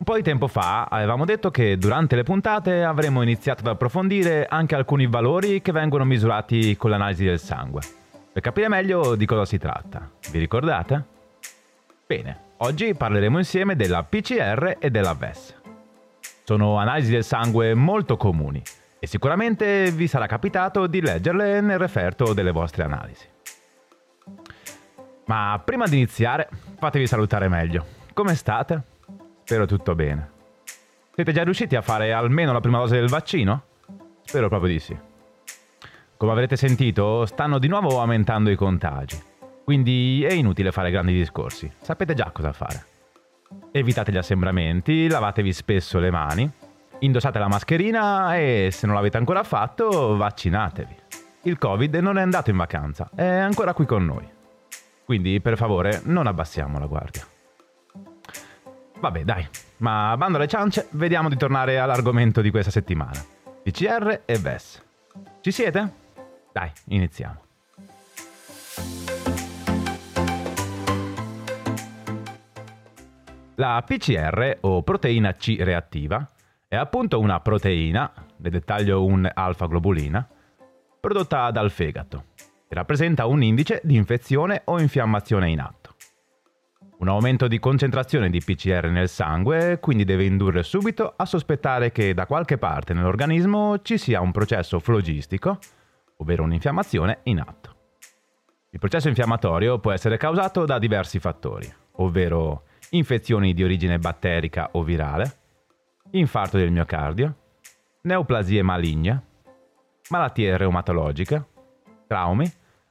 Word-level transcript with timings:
Un 0.00 0.06
po' 0.06 0.14
di 0.14 0.22
tempo 0.22 0.48
fa 0.48 0.84
avevamo 0.84 1.26
detto 1.26 1.50
che 1.50 1.76
durante 1.76 2.16
le 2.16 2.22
puntate 2.22 2.84
avremmo 2.84 3.20
iniziato 3.20 3.60
ad 3.60 3.66
approfondire 3.66 4.46
anche 4.46 4.74
alcuni 4.74 5.06
valori 5.06 5.60
che 5.60 5.72
vengono 5.72 6.06
misurati 6.06 6.74
con 6.78 6.88
l'analisi 6.88 7.26
del 7.26 7.38
sangue. 7.38 7.82
Per 8.32 8.40
capire 8.40 8.68
meglio 8.68 9.14
di 9.14 9.26
cosa 9.26 9.44
si 9.44 9.58
tratta, 9.58 10.08
vi 10.30 10.38
ricordate? 10.38 11.04
Bene, 12.06 12.38
oggi 12.56 12.94
parleremo 12.94 13.36
insieme 13.36 13.76
della 13.76 14.02
PCR 14.02 14.76
e 14.78 14.88
della 14.88 15.12
VES. 15.12 15.54
Sono 16.44 16.78
analisi 16.78 17.10
del 17.10 17.22
sangue 17.22 17.74
molto 17.74 18.16
comuni 18.16 18.62
e 18.98 19.06
sicuramente 19.06 19.90
vi 19.90 20.06
sarà 20.06 20.24
capitato 20.24 20.86
di 20.86 21.02
leggerle 21.02 21.60
nel 21.60 21.78
referto 21.78 22.32
delle 22.32 22.52
vostre 22.52 22.84
analisi. 22.84 23.26
Ma 25.26 25.60
prima 25.62 25.86
di 25.86 25.96
iniziare, 25.96 26.48
fatevi 26.78 27.06
salutare 27.06 27.48
meglio. 27.48 27.84
Come 28.14 28.34
state? 28.34 28.89
Spero 29.50 29.66
tutto 29.66 29.96
bene. 29.96 30.30
Siete 31.12 31.32
già 31.32 31.42
riusciti 31.42 31.74
a 31.74 31.82
fare 31.82 32.12
almeno 32.12 32.52
la 32.52 32.60
prima 32.60 32.78
dose 32.78 32.94
del 32.94 33.08
vaccino? 33.08 33.62
Spero 34.22 34.48
proprio 34.48 34.70
di 34.70 34.78
sì. 34.78 34.96
Come 36.16 36.30
avrete 36.30 36.54
sentito, 36.54 37.26
stanno 37.26 37.58
di 37.58 37.66
nuovo 37.66 38.00
aumentando 38.00 38.48
i 38.50 38.54
contagi. 38.54 39.20
Quindi 39.64 40.22
è 40.22 40.32
inutile 40.34 40.70
fare 40.70 40.92
grandi 40.92 41.14
discorsi. 41.14 41.68
Sapete 41.80 42.14
già 42.14 42.30
cosa 42.32 42.52
fare. 42.52 42.84
Evitate 43.72 44.12
gli 44.12 44.18
assembramenti, 44.18 45.08
lavatevi 45.08 45.52
spesso 45.52 45.98
le 45.98 46.12
mani, 46.12 46.48
indossate 47.00 47.40
la 47.40 47.48
mascherina 47.48 48.36
e 48.36 48.68
se 48.70 48.86
non 48.86 48.94
l'avete 48.94 49.16
ancora 49.16 49.42
fatto, 49.42 50.16
vaccinatevi. 50.16 50.94
Il 51.42 51.58
Covid 51.58 51.92
non 51.96 52.18
è 52.18 52.22
andato 52.22 52.50
in 52.50 52.56
vacanza, 52.56 53.10
è 53.16 53.26
ancora 53.26 53.74
qui 53.74 53.84
con 53.84 54.04
noi. 54.04 54.30
Quindi 55.04 55.40
per 55.40 55.56
favore 55.56 56.02
non 56.04 56.28
abbassiamo 56.28 56.78
la 56.78 56.86
guardia. 56.86 57.26
Vabbè, 59.00 59.24
dai, 59.24 59.48
ma 59.78 60.14
bando 60.18 60.36
alle 60.36 60.46
ciance, 60.46 60.88
vediamo 60.90 61.30
di 61.30 61.36
tornare 61.36 61.78
all'argomento 61.78 62.42
di 62.42 62.50
questa 62.50 62.70
settimana. 62.70 63.18
PCR 63.62 64.22
e 64.26 64.38
VES. 64.38 64.82
Ci 65.40 65.50
siete? 65.50 65.92
Dai, 66.52 66.70
iniziamo. 66.88 67.40
La 73.54 73.82
PCR 73.86 74.58
o 74.60 74.82
proteina 74.82 75.32
C 75.32 75.56
reattiva 75.58 76.30
è 76.68 76.76
appunto 76.76 77.18
una 77.20 77.40
proteina, 77.40 78.12
nel 78.36 78.52
dettaglio 78.52 79.04
un 79.04 79.30
alfa-globulina, 79.32 80.28
prodotta 81.00 81.50
dal 81.50 81.70
fegato 81.70 82.24
e 82.68 82.74
rappresenta 82.74 83.24
un 83.24 83.42
indice 83.42 83.80
di 83.82 83.96
infezione 83.96 84.60
o 84.66 84.78
infiammazione 84.78 85.48
in 85.48 85.60
atto. 85.60 85.79
Un 87.00 87.08
aumento 87.08 87.48
di 87.48 87.58
concentrazione 87.58 88.28
di 88.28 88.42
PCR 88.42 88.88
nel 88.90 89.08
sangue 89.08 89.78
quindi 89.80 90.04
deve 90.04 90.26
indurre 90.26 90.62
subito 90.62 91.14
a 91.16 91.24
sospettare 91.24 91.92
che 91.92 92.12
da 92.12 92.26
qualche 92.26 92.58
parte 92.58 92.92
nell'organismo 92.92 93.80
ci 93.80 93.96
sia 93.96 94.20
un 94.20 94.32
processo 94.32 94.78
flogistico, 94.80 95.58
ovvero 96.18 96.42
un'infiammazione 96.42 97.20
in 97.22 97.40
atto. 97.40 97.74
Il 98.68 98.78
processo 98.78 99.08
infiammatorio 99.08 99.78
può 99.78 99.92
essere 99.92 100.18
causato 100.18 100.66
da 100.66 100.78
diversi 100.78 101.18
fattori, 101.18 101.72
ovvero 101.92 102.64
infezioni 102.90 103.54
di 103.54 103.64
origine 103.64 103.98
batterica 103.98 104.68
o 104.72 104.82
virale, 104.82 105.38
infarto 106.10 106.58
del 106.58 106.70
miocardio, 106.70 107.34
neoplasie 108.02 108.60
maligne, 108.60 109.24
malattie 110.10 110.54
reumatologiche, 110.54 111.46
traumi, 112.06 112.44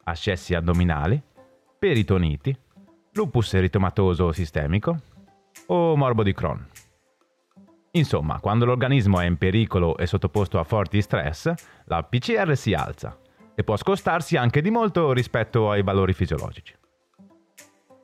ascessi 0.06 0.56
addominali, 0.56 1.22
peritoniti, 1.78 2.58
lupus 3.20 3.54
eritomatoso 3.54 4.32
sistemico 4.32 4.98
o 5.68 5.98
morbo 5.98 6.24
di 6.24 6.34
Crohn. 6.34 6.66
Insomma, 7.92 8.40
quando 8.40 8.64
l'organismo 8.64 9.20
è 9.20 9.26
in 9.26 9.36
pericolo 9.36 9.98
e 9.98 10.06
sottoposto 10.08 10.58
a 10.58 10.64
forti 10.64 11.02
stress, 11.02 11.52
la 11.86 12.02
PCR 12.02 12.56
si 12.56 12.74
alza 12.74 13.20
e 13.54 13.64
può 13.66 13.76
scostarsi 13.76 14.38
anche 14.38 14.62
di 14.62 14.70
molto 14.70 15.12
rispetto 15.12 15.70
ai 15.70 15.84
valori 15.84 16.14
fisiologici. 16.14 16.74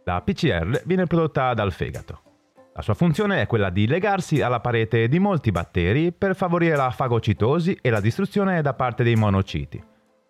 La 0.04 0.22
PCR 0.22 0.82
viene 0.84 1.06
prodotta 1.06 1.54
dal 1.54 1.72
fegato. 1.72 2.22
La 2.74 2.82
sua 2.82 2.94
funzione 2.94 3.40
è 3.40 3.48
quella 3.48 3.70
di 3.70 3.88
legarsi 3.88 4.42
alla 4.42 4.60
parete 4.60 5.08
di 5.08 5.20
molti 5.20 5.50
batteri 5.50 6.12
per 6.12 6.36
favorire 6.36 6.76
la 6.76 6.92
fagocitosi 6.92 7.78
e 7.82 7.90
la 7.90 8.02
distruzione 8.02 8.62
da 8.62 8.74
parte 8.74 9.04
dei 9.04 9.16
monociti, 9.16 9.82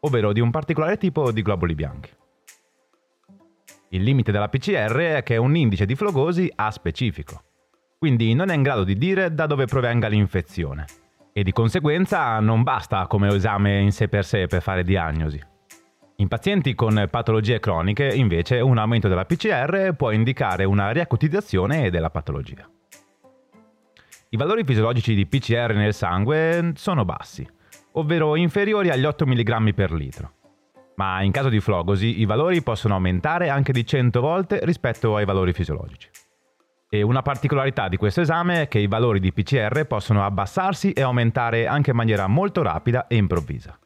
ovvero 0.02 0.31
di 0.31 0.41
un 0.41 0.52
particolare 0.52 0.97
tipo 0.97 1.31
di 1.31 1.41
globuli 1.41 1.73
bianchi. 1.73 2.12
Il 3.90 4.01
limite 4.01 4.31
della 4.31 4.50
PCR 4.50 4.96
è 4.97 5.23
che 5.23 5.35
è 5.35 5.38
un 5.38 5.56
indice 5.56 5.85
di 5.85 5.96
flogosi 5.96 6.51
A 6.56 6.72
specifico, 6.72 7.44
quindi 8.00 8.34
non 8.34 8.50
è 8.50 8.56
in 8.56 8.63
grado 8.63 8.84
di 8.84 8.97
dire 8.97 9.34
da 9.34 9.46
dove 9.46 9.66
provenga 9.66 10.07
l'infezione 10.07 10.85
e 11.31 11.44
di 11.44 11.51
conseguenza 11.51 12.40
non 12.40 12.63
basta 12.63 13.06
come 13.07 13.28
esame 13.28 13.79
in 13.79 13.91
sé 13.91 14.07
per 14.07 14.25
sé 14.25 14.47
per 14.47 14.62
fare 14.62 14.84
diagnosi. 14.84 15.40
In 16.18 16.28
pazienti 16.28 16.73
con 16.73 17.07
patologie 17.12 17.59
croniche, 17.59 18.07
invece, 18.07 18.59
un 18.59 18.78
aumento 18.78 19.07
della 19.07 19.25
PCR 19.25 19.94
può 19.96 20.12
indicare 20.12 20.63
una 20.63 20.91
riacutizzazione 20.91 21.90
della 21.90 22.09
patologia. 22.09 22.67
I 24.29 24.38
valori 24.38 24.63
fisiologici 24.63 25.13
di 25.13 25.28
PCR 25.28 25.73
nel 25.75 25.94
sangue 25.94 26.72
sono 26.75 27.06
bassi, 27.06 27.47
ovvero 27.94 28.35
inferiori 28.35 28.90
agli 28.90 29.06
8 29.06 29.25
mg 29.25 29.73
per 29.73 29.91
litro 29.91 30.31
ma 30.96 31.22
in 31.22 31.32
caso 31.32 31.50
di 31.50 31.60
flogosi 31.60 32.20
i 32.20 32.26
valori 32.26 32.62
possono 32.62 32.96
aumentare 32.96 33.50
anche 33.50 33.72
di 33.72 33.86
100 33.86 34.22
volte 34.22 34.60
rispetto 34.64 35.16
ai 35.16 35.26
valori 35.26 35.54
fisiologici. 35.54 36.10
E 36.90 37.02
una 37.02 37.22
particolarità 37.22 37.90
di 37.90 37.98
questo 37.98 38.22
esame 38.22 38.64
è 38.64 38.68
che 38.68 38.80
i 38.80 38.88
valori 38.88 39.20
di 39.20 39.34
PCR 39.34 39.86
possono 39.86 40.24
abbassarsi 40.24 40.92
e 40.92 41.02
aumentare 41.02 41.68
anche 41.68 41.90
in 41.90 41.96
maniera 41.96 42.28
molto 42.28 42.62
rapida 42.62 43.08
e 43.08 43.16
improvvisa. 43.16 43.78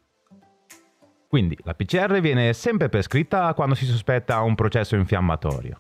Quindi 1.28 1.58
la 1.64 1.74
PCR 1.74 2.20
viene 2.20 2.54
sempre 2.54 2.90
prescritta 2.90 3.54
quando 3.54 3.76
si 3.76 3.86
sospetta 3.86 4.42
un 4.42 4.56
processo 4.56 4.96
infiammatorio, 4.96 5.80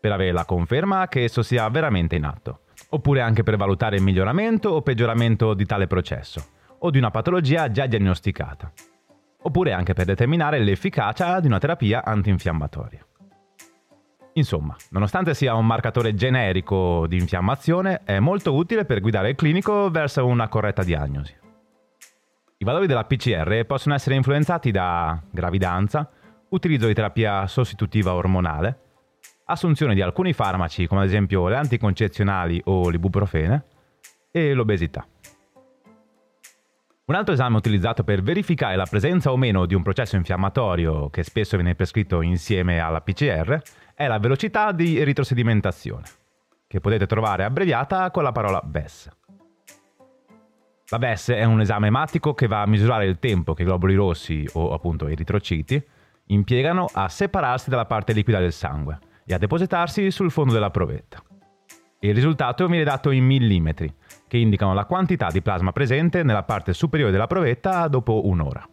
per 0.00 0.12
avere 0.12 0.32
la 0.32 0.44
conferma 0.44 1.08
che 1.08 1.24
esso 1.24 1.42
sia 1.42 1.68
veramente 1.68 2.16
in 2.16 2.24
atto, 2.24 2.60
oppure 2.90 3.20
anche 3.20 3.42
per 3.42 3.56
valutare 3.56 3.96
il 3.96 4.02
miglioramento 4.02 4.70
o 4.70 4.82
peggioramento 4.82 5.54
di 5.54 5.66
tale 5.66 5.86
processo, 5.86 6.44
o 6.78 6.90
di 6.90 6.98
una 6.98 7.10
patologia 7.10 7.70
già 7.70 7.86
diagnosticata 7.86 8.72
oppure 9.46 9.72
anche 9.72 9.92
per 9.92 10.06
determinare 10.06 10.58
l'efficacia 10.58 11.40
di 11.40 11.46
una 11.46 11.58
terapia 11.58 12.04
antinfiammatoria. 12.04 13.06
Insomma, 14.36 14.74
nonostante 14.90 15.32
sia 15.34 15.54
un 15.54 15.66
marcatore 15.66 16.14
generico 16.14 17.06
di 17.06 17.18
infiammazione, 17.18 18.00
è 18.04 18.18
molto 18.18 18.54
utile 18.54 18.84
per 18.84 19.00
guidare 19.00 19.30
il 19.30 19.36
clinico 19.36 19.90
verso 19.90 20.26
una 20.26 20.48
corretta 20.48 20.82
diagnosi. 20.82 21.34
I 22.56 22.64
valori 22.64 22.86
della 22.86 23.04
PCR 23.04 23.64
possono 23.66 23.94
essere 23.94 24.16
influenzati 24.16 24.70
da 24.70 25.22
gravidanza, 25.30 26.10
utilizzo 26.48 26.86
di 26.86 26.94
terapia 26.94 27.46
sostitutiva 27.46 28.14
ormonale, 28.14 28.78
assunzione 29.44 29.94
di 29.94 30.00
alcuni 30.00 30.32
farmaci 30.32 30.86
come 30.86 31.02
ad 31.02 31.06
esempio 31.06 31.46
le 31.48 31.56
anticoncezionali 31.56 32.60
o 32.64 32.88
l'ibuprofene 32.88 33.64
e 34.32 34.52
l'obesità. 34.54 35.06
Un 37.06 37.16
altro 37.16 37.34
esame 37.34 37.58
utilizzato 37.58 38.02
per 38.02 38.22
verificare 38.22 38.76
la 38.76 38.86
presenza 38.86 39.30
o 39.30 39.36
meno 39.36 39.66
di 39.66 39.74
un 39.74 39.82
processo 39.82 40.16
infiammatorio, 40.16 41.10
che 41.10 41.22
spesso 41.22 41.56
viene 41.56 41.74
prescritto 41.74 42.22
insieme 42.22 42.80
alla 42.80 43.02
PCR, 43.02 43.60
è 43.94 44.06
la 44.06 44.18
velocità 44.18 44.72
di 44.72 44.98
eritrosedimentazione, 44.98 46.04
che 46.66 46.80
potete 46.80 47.04
trovare 47.04 47.44
abbreviata 47.44 48.10
con 48.10 48.22
la 48.22 48.32
parola 48.32 48.62
VES. 48.64 49.10
La 50.88 50.96
VES 50.96 51.28
è 51.32 51.44
un 51.44 51.60
esame 51.60 51.88
ematico 51.88 52.32
che 52.32 52.46
va 52.46 52.62
a 52.62 52.66
misurare 52.66 53.04
il 53.04 53.18
tempo 53.18 53.52
che 53.52 53.64
i 53.64 53.66
globuli 53.66 53.96
rossi, 53.96 54.48
o 54.54 54.72
appunto 54.72 55.06
eritrociti, 55.06 55.86
impiegano 56.28 56.88
a 56.90 57.10
separarsi 57.10 57.68
dalla 57.68 57.84
parte 57.84 58.14
liquida 58.14 58.38
del 58.38 58.52
sangue 58.52 58.98
e 59.26 59.34
a 59.34 59.38
depositarsi 59.38 60.10
sul 60.10 60.30
fondo 60.30 60.54
della 60.54 60.70
provetta. 60.70 61.22
Il 62.04 62.14
risultato 62.14 62.66
viene 62.66 62.84
dato 62.84 63.10
in 63.12 63.24
millimetri, 63.24 63.90
che 64.28 64.36
indicano 64.36 64.74
la 64.74 64.84
quantità 64.84 65.28
di 65.30 65.40
plasma 65.40 65.72
presente 65.72 66.22
nella 66.22 66.42
parte 66.42 66.74
superiore 66.74 67.10
della 67.10 67.26
provetta 67.26 67.88
dopo 67.88 68.26
un'ora. 68.26 68.68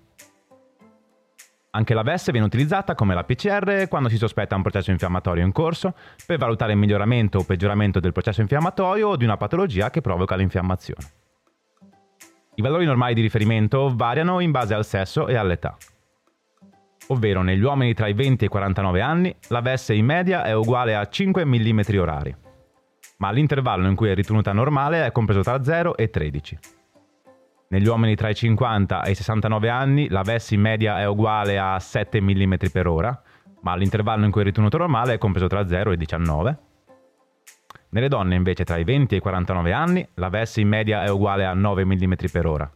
Anche 1.70 1.94
la 1.94 2.02
VES 2.02 2.32
viene 2.32 2.46
utilizzata 2.46 2.94
come 2.94 3.14
la 3.14 3.24
PCR 3.24 3.88
quando 3.88 4.10
si 4.10 4.18
sospetta 4.18 4.58
un 4.58 4.64
processo 4.64 4.92
infiammatorio 4.92 5.46
in 5.46 5.54
corso 5.54 5.94
per 6.26 6.40
valutare 6.40 6.74
il 6.74 6.78
miglioramento 6.78 7.38
o 7.38 7.46
peggioramento 7.46 8.02
del 8.02 8.12
processo 8.12 8.42
infiammatorio 8.42 9.08
o 9.08 9.16
di 9.16 9.24
una 9.24 9.38
patologia 9.38 9.90
che 9.90 10.02
provoca 10.02 10.36
l'infiammazione. 10.36 11.08
I 12.56 12.62
valori 12.62 12.84
normali 12.84 13.14
di 13.14 13.22
riferimento 13.22 13.94
variano 13.96 14.42
in 14.42 14.52
base 14.52 14.74
al 14.74 14.84
sesso 14.84 15.28
e 15.28 15.38
all'età. 15.38 15.78
Ovvero 17.08 17.44
negli 17.44 17.64
uomini 17.64 17.94
tra 17.94 18.08
i 18.08 18.14
20 18.14 18.44
e 18.44 18.48
i 18.48 18.50
49 18.50 19.02
anni 19.02 19.34
la 19.48 19.62
VS 19.62 19.90
in 19.90 20.04
media 20.04 20.44
è 20.44 20.54
uguale 20.54 20.98
a 20.98 21.08
5 21.08 21.46
mm 21.46 21.80
orari, 21.98 22.36
ma 23.22 23.30
l'intervallo 23.30 23.88
in 23.88 23.96
cui 23.96 24.10
è 24.10 24.16
ritenuta 24.16 24.52
normale 24.52 25.06
è 25.06 25.12
compreso 25.12 25.42
tra 25.42 25.64
0 25.64 25.96
e 25.96 26.10
13. 26.10 26.58
Negli 27.68 27.88
uomini 27.88 28.16
tra 28.16 28.30
i 28.30 28.36
50 28.36 29.04
e 29.04 29.12
i 29.12 29.16
69 29.16 29.70
anni 29.70 30.10
la 30.10 30.24
VS 30.24 30.52
in 30.52 30.62
media 30.62 31.00
è 31.00 31.06
uguale 31.08 31.60
a 31.60 31.80
7 31.80 32.20
mm 32.20 32.54
per 32.72 32.88
ora, 32.88 33.22
ma 33.62 33.76
l'intervallo 33.76 34.26
in 34.26 34.32
cui 34.32 34.42
è 34.42 34.44
ritenuto 34.44 34.78
normale 34.78 35.14
è 35.14 35.18
compreso 35.20 35.46
tra 35.46 35.68
0 35.68 35.92
e 35.92 35.98
19. 35.98 36.58
Nelle 37.90 38.08
donne 38.08 38.34
invece 38.34 38.64
tra 38.64 38.78
i 38.78 38.84
20 38.84 39.14
e 39.14 39.18
i 39.20 39.22
49 39.22 39.72
anni 39.72 40.08
la 40.16 40.30
VS 40.30 40.58
in 40.58 40.68
media 40.68 41.04
è 41.04 41.10
uguale 41.10 41.46
a 41.46 41.54
9 41.54 41.86
mm 41.86 42.14
per 42.32 42.48
ora, 42.48 42.72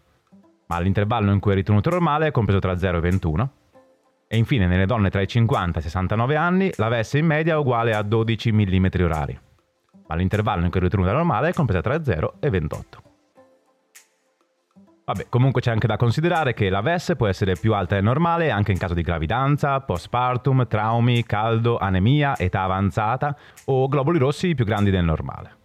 ma 0.68 0.80
l'intervallo 0.80 1.32
in 1.32 1.40
cui 1.40 1.54
è 1.54 1.56
ritenuto 1.56 1.90
normale 1.90 2.28
è 2.28 2.32
compreso 2.32 2.60
tra 2.60 2.78
0 2.78 3.00
e 3.00 3.02
21. 3.02 3.52
E 4.28 4.38
infine 4.38 4.68
nelle 4.68 4.86
donne 4.86 5.10
tra 5.10 5.22
i 5.22 5.28
50 5.28 5.80
e 5.80 5.82
i 5.82 5.84
69 5.84 6.36
anni 6.36 6.72
la 6.76 6.90
VS 6.90 7.14
in 7.14 7.26
media 7.26 7.56
è 7.56 7.58
uguale 7.58 7.96
a 7.96 8.04
12 8.04 8.52
mm 8.52 8.86
orari, 9.00 9.40
ma 10.08 10.16
l'intervallo 10.16 10.66
in 10.66 10.72
cui 10.72 10.80
è 10.80 10.84
ritenuta 10.84 11.12
normale 11.12 11.50
è 11.50 11.54
compreso 11.54 11.82
tra 11.82 12.04
0 12.04 12.36
e 12.40 12.50
28. 12.50 13.02
Vabbè, 15.06 15.28
comunque 15.30 15.62
c'è 15.62 15.70
anche 15.70 15.86
da 15.86 15.98
considerare 15.98 16.56
che 16.56 16.68
la 16.70 16.82
VES 16.82 17.14
può 17.16 17.28
essere 17.28 17.54
più 17.54 17.76
alta 17.76 17.94
del 17.94 18.04
normale 18.04 18.50
anche 18.50 18.72
in 18.72 18.80
caso 18.80 18.96
di 18.96 19.04
gravidanza, 19.04 19.80
postpartum, 19.80 20.68
traumi, 20.68 21.24
caldo, 21.24 21.78
anemia, 21.78 22.36
età 22.38 22.64
avanzata 22.64 23.38
o 23.66 23.88
globuli 23.88 24.18
rossi 24.18 24.56
più 24.56 24.66
grandi 24.66 24.90
del 24.90 25.06
normale. 25.06 25.58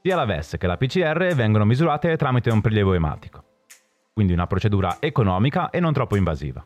Sia 0.00 0.14
la 0.14 0.24
VES 0.26 0.56
che 0.58 0.68
la 0.68 0.76
PCR 0.76 1.34
vengono 1.34 1.64
misurate 1.64 2.16
tramite 2.16 2.50
un 2.50 2.60
prelievo 2.60 2.94
ematico, 2.94 3.42
quindi 4.12 4.32
una 4.32 4.46
procedura 4.46 4.98
economica 5.00 5.70
e 5.70 5.80
non 5.80 5.92
troppo 5.92 6.14
invasiva. 6.14 6.64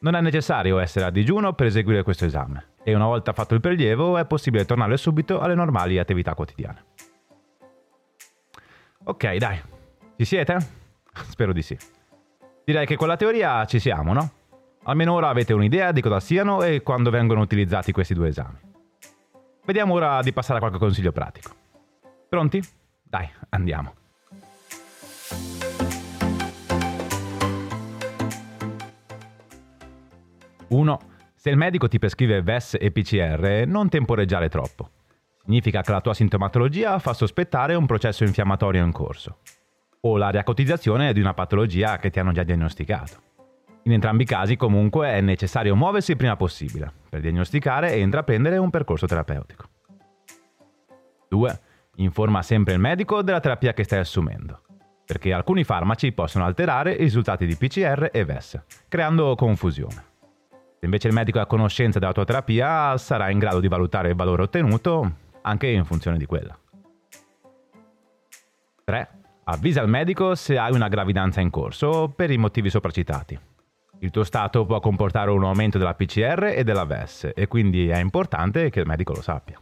Non 0.00 0.14
è 0.14 0.20
necessario 0.20 0.78
essere 0.78 1.06
a 1.06 1.10
digiuno 1.10 1.54
per 1.54 1.66
eseguire 1.66 2.02
questo 2.02 2.26
esame 2.26 2.73
e 2.84 2.94
una 2.94 3.06
volta 3.06 3.32
fatto 3.32 3.54
il 3.54 3.60
prelievo 3.60 4.18
è 4.18 4.26
possibile 4.26 4.66
tornare 4.66 4.96
subito 4.98 5.40
alle 5.40 5.54
normali 5.54 5.98
attività 5.98 6.34
quotidiane. 6.34 6.84
Ok, 9.04 9.36
dai, 9.36 9.60
ci 10.16 10.24
siete? 10.26 10.56
Spero 11.28 11.52
di 11.52 11.62
sì. 11.62 11.76
Direi 12.62 12.86
che 12.86 12.96
con 12.96 13.08
la 13.08 13.16
teoria 13.16 13.64
ci 13.64 13.78
siamo, 13.78 14.12
no? 14.12 14.30
Almeno 14.84 15.14
ora 15.14 15.28
avete 15.28 15.54
un'idea 15.54 15.92
di 15.92 16.02
cosa 16.02 16.20
siano 16.20 16.62
e 16.62 16.82
quando 16.82 17.08
vengono 17.10 17.40
utilizzati 17.40 17.90
questi 17.90 18.12
due 18.12 18.28
esami. 18.28 18.58
Vediamo 19.64 19.94
ora 19.94 20.20
di 20.20 20.32
passare 20.32 20.58
a 20.58 20.60
qualche 20.60 20.78
consiglio 20.78 21.10
pratico. 21.10 21.50
Pronti? 22.28 22.62
Dai, 23.02 23.28
andiamo. 23.50 23.94
Uno, 30.68 31.00
se 31.44 31.50
il 31.50 31.58
medico 31.58 31.88
ti 31.88 31.98
prescrive 31.98 32.40
VES 32.40 32.78
e 32.80 32.90
PCR, 32.90 33.64
non 33.66 33.90
temporeggiare 33.90 34.48
troppo. 34.48 34.88
Significa 35.44 35.82
che 35.82 35.92
la 35.92 36.00
tua 36.00 36.14
sintomatologia 36.14 36.98
fa 36.98 37.12
sospettare 37.12 37.74
un 37.74 37.84
processo 37.84 38.24
infiammatorio 38.24 38.82
in 38.82 38.92
corso 38.92 39.40
o 40.00 40.16
la 40.16 40.30
riacotizzazione 40.30 41.12
di 41.12 41.20
una 41.20 41.34
patologia 41.34 41.98
che 41.98 42.08
ti 42.08 42.18
hanno 42.18 42.32
già 42.32 42.44
diagnosticato. 42.44 43.20
In 43.82 43.92
entrambi 43.92 44.22
i 44.22 44.26
casi 44.26 44.56
comunque 44.56 45.08
è 45.08 45.20
necessario 45.20 45.76
muoversi 45.76 46.12
il 46.12 46.16
prima 46.16 46.34
possibile 46.34 46.90
per 47.10 47.20
diagnosticare 47.20 47.92
e 47.92 48.00
intraprendere 48.00 48.56
un 48.56 48.70
percorso 48.70 49.04
terapeutico. 49.04 49.68
2. 51.28 51.60
Informa 51.96 52.40
sempre 52.40 52.72
il 52.72 52.80
medico 52.80 53.20
della 53.20 53.40
terapia 53.40 53.74
che 53.74 53.84
stai 53.84 53.98
assumendo, 53.98 54.62
perché 55.04 55.34
alcuni 55.34 55.62
farmaci 55.62 56.10
possono 56.12 56.46
alterare 56.46 56.92
i 56.92 57.02
risultati 57.02 57.44
di 57.44 57.54
PCR 57.54 58.08
e 58.10 58.24
VES, 58.24 58.62
creando 58.88 59.34
confusione. 59.34 60.12
Se 60.84 60.86
invece 60.86 61.08
il 61.08 61.14
medico 61.14 61.38
è 61.38 61.40
a 61.40 61.46
conoscenza 61.46 61.98
della 61.98 62.12
tua 62.12 62.26
terapia, 62.26 62.98
sarà 62.98 63.30
in 63.30 63.38
grado 63.38 63.58
di 63.58 63.68
valutare 63.68 64.10
il 64.10 64.14
valore 64.14 64.42
ottenuto 64.42 65.12
anche 65.40 65.66
in 65.68 65.86
funzione 65.86 66.18
di 66.18 66.26
quella. 66.26 66.54
3. 68.84 69.08
Avvisa 69.44 69.80
il 69.80 69.88
medico 69.88 70.34
se 70.34 70.58
hai 70.58 70.74
una 70.74 70.88
gravidanza 70.88 71.40
in 71.40 71.48
corso 71.48 72.12
per 72.14 72.30
i 72.30 72.36
motivi 72.36 72.68
sopracitati. 72.68 73.40
Il 74.00 74.10
tuo 74.10 74.24
stato 74.24 74.66
può 74.66 74.78
comportare 74.80 75.30
un 75.30 75.42
aumento 75.44 75.78
della 75.78 75.94
PCR 75.94 76.52
e 76.54 76.64
della 76.64 76.84
VES 76.84 77.30
e 77.34 77.48
quindi 77.48 77.88
è 77.88 77.98
importante 77.98 78.68
che 78.68 78.80
il 78.80 78.86
medico 78.86 79.14
lo 79.14 79.22
sappia. 79.22 79.58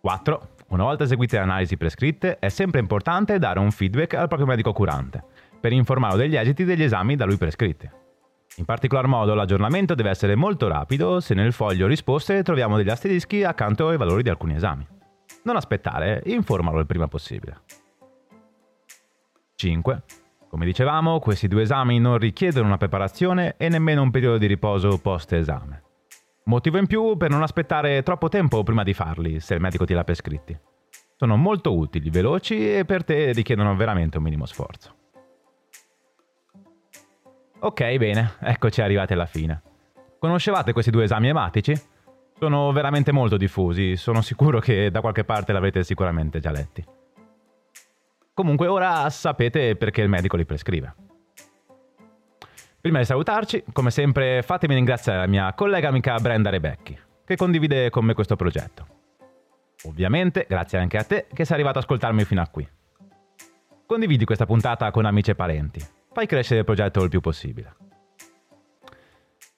4. 0.00 0.48
Una 0.70 0.82
volta 0.82 1.04
eseguite 1.04 1.36
le 1.36 1.42
analisi 1.42 1.76
prescritte 1.76 2.40
è 2.40 2.48
sempre 2.48 2.80
importante 2.80 3.38
dare 3.38 3.60
un 3.60 3.70
feedback 3.70 4.14
al 4.14 4.26
proprio 4.26 4.48
medico 4.48 4.72
curante 4.72 5.22
per 5.60 5.70
informarlo 5.70 6.16
degli 6.16 6.34
esiti 6.34 6.64
degli 6.64 6.82
esami 6.82 7.14
da 7.14 7.24
lui 7.24 7.36
prescritti. 7.36 8.06
In 8.58 8.64
particolar 8.64 9.06
modo 9.06 9.34
l'aggiornamento 9.34 9.94
deve 9.94 10.10
essere 10.10 10.34
molto 10.34 10.66
rapido 10.66 11.20
se 11.20 11.32
nel 11.32 11.52
foglio 11.52 11.86
risposte 11.86 12.42
troviamo 12.42 12.76
degli 12.76 12.90
asterischi 12.90 13.44
accanto 13.44 13.88
ai 13.88 13.96
valori 13.96 14.24
di 14.24 14.30
alcuni 14.30 14.56
esami. 14.56 14.84
Non 15.44 15.54
aspettare, 15.54 16.22
informalo 16.26 16.80
il 16.80 16.86
prima 16.86 17.06
possibile. 17.06 17.60
5. 19.54 20.02
Come 20.48 20.64
dicevamo, 20.64 21.20
questi 21.20 21.46
due 21.46 21.62
esami 21.62 22.00
non 22.00 22.18
richiedono 22.18 22.66
una 22.66 22.78
preparazione 22.78 23.54
e 23.58 23.68
nemmeno 23.68 24.02
un 24.02 24.10
periodo 24.10 24.38
di 24.38 24.46
riposo 24.46 24.98
post-esame. 24.98 25.82
Motivo 26.44 26.78
in 26.78 26.86
più 26.86 27.16
per 27.16 27.30
non 27.30 27.42
aspettare 27.42 28.02
troppo 28.02 28.28
tempo 28.28 28.64
prima 28.64 28.82
di 28.82 28.92
farli, 28.92 29.38
se 29.38 29.54
il 29.54 29.60
medico 29.60 29.84
ti 29.84 29.94
l'ha 29.94 30.04
prescritti. 30.04 30.58
Sono 31.16 31.36
molto 31.36 31.76
utili, 31.76 32.10
veloci 32.10 32.76
e 32.76 32.84
per 32.84 33.04
te 33.04 33.32
richiedono 33.32 33.76
veramente 33.76 34.16
un 34.16 34.24
minimo 34.24 34.46
sforzo. 34.46 34.97
Ok, 37.60 37.96
bene, 37.96 38.34
eccoci 38.40 38.80
arrivati 38.80 39.14
alla 39.14 39.26
fine. 39.26 39.62
Conoscevate 40.20 40.72
questi 40.72 40.92
due 40.92 41.04
esami 41.04 41.28
ematici? 41.28 41.74
Sono 42.38 42.70
veramente 42.70 43.10
molto 43.10 43.36
diffusi, 43.36 43.96
sono 43.96 44.22
sicuro 44.22 44.60
che 44.60 44.92
da 44.92 45.00
qualche 45.00 45.24
parte 45.24 45.52
l'avrete 45.52 45.82
sicuramente 45.82 46.38
già 46.38 46.52
letti. 46.52 46.84
Comunque 48.32 48.68
ora 48.68 49.10
sapete 49.10 49.74
perché 49.74 50.02
il 50.02 50.08
medico 50.08 50.36
li 50.36 50.44
prescrive. 50.44 50.94
Prima 52.80 53.00
di 53.00 53.04
salutarci, 53.04 53.64
come 53.72 53.90
sempre 53.90 54.42
fatemi 54.42 54.74
ringraziare 54.74 55.18
la 55.18 55.26
mia 55.26 55.52
collega 55.54 55.88
amica 55.88 56.14
Brenda 56.20 56.50
Rebecchi, 56.50 56.96
che 57.24 57.34
condivide 57.34 57.90
con 57.90 58.04
me 58.04 58.14
questo 58.14 58.36
progetto. 58.36 58.86
Ovviamente 59.86 60.46
grazie 60.48 60.78
anche 60.78 60.96
a 60.96 61.02
te 61.02 61.26
che 61.32 61.44
sei 61.44 61.54
arrivato 61.54 61.78
ad 61.78 61.84
ascoltarmi 61.84 62.24
fino 62.24 62.40
a 62.40 62.46
qui. 62.46 62.68
Condividi 63.84 64.24
questa 64.24 64.46
puntata 64.46 64.92
con 64.92 65.06
amici 65.06 65.32
e 65.32 65.34
parenti. 65.34 65.96
Fai 66.18 66.26
crescere 66.26 66.58
il 66.58 66.64
progetto 66.64 67.00
il 67.04 67.10
più 67.10 67.20
possibile. 67.20 67.76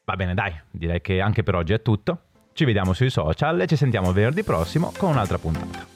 Va 0.04 0.14
bene, 0.14 0.34
dai, 0.34 0.54
direi 0.70 1.00
che 1.00 1.18
anche 1.22 1.42
per 1.42 1.54
oggi 1.54 1.72
è 1.72 1.80
tutto. 1.80 2.24
Ci 2.52 2.66
vediamo 2.66 2.92
sui 2.92 3.08
social 3.08 3.58
e 3.62 3.66
ci 3.66 3.76
sentiamo 3.76 4.12
venerdì 4.12 4.42
prossimo 4.42 4.92
con 4.98 5.08
un'altra 5.08 5.38
puntata. 5.38 5.89